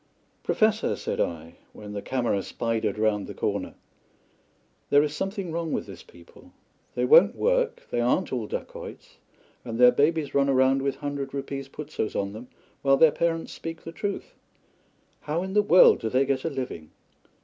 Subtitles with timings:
[0.41, 3.75] "Professor," said I, when the camera spidered round the corner,
[4.89, 6.53] "there is something wrong with this people.
[6.95, 9.17] They won't work, they aren't all dacoits,
[9.63, 12.47] and their babies run about with hundred rupees putsoes on them,
[12.81, 14.33] while their parents speak the truth.
[15.19, 16.89] How in the world do they get a living?"